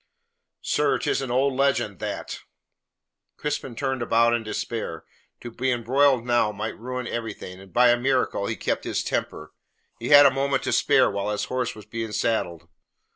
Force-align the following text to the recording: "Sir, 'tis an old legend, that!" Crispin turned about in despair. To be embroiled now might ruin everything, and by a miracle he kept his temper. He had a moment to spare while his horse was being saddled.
"Sir, 0.63 0.97
'tis 0.97 1.21
an 1.21 1.29
old 1.29 1.53
legend, 1.53 1.99
that!" 1.99 2.39
Crispin 3.37 3.75
turned 3.75 4.01
about 4.01 4.33
in 4.33 4.41
despair. 4.41 5.05
To 5.41 5.51
be 5.51 5.69
embroiled 5.71 6.25
now 6.25 6.51
might 6.51 6.75
ruin 6.75 7.05
everything, 7.05 7.59
and 7.59 7.71
by 7.71 7.89
a 7.89 7.97
miracle 7.99 8.47
he 8.47 8.55
kept 8.55 8.83
his 8.83 9.03
temper. 9.03 9.53
He 9.99 10.09
had 10.09 10.25
a 10.25 10.31
moment 10.31 10.63
to 10.63 10.73
spare 10.73 11.11
while 11.11 11.29
his 11.29 11.45
horse 11.45 11.75
was 11.75 11.85
being 11.85 12.13
saddled. 12.13 12.67